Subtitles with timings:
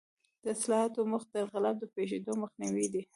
[0.43, 3.01] د اصلاحاتو موخه د انقلاب د پېښېدو مخنیوی دی.